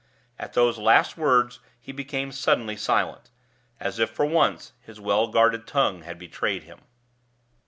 At 0.39 0.53
those 0.53 0.79
last 0.79 1.15
words 1.15 1.59
he 1.79 1.91
became 1.91 2.31
suddenly 2.31 2.75
silent, 2.75 3.29
as 3.79 3.99
if 3.99 4.09
for 4.09 4.25
once 4.25 4.73
his 4.81 4.99
well 4.99 5.27
guarded 5.27 5.67
tongue 5.67 6.01
had 6.01 6.17
betrayed 6.17 6.63
him. 6.63 6.79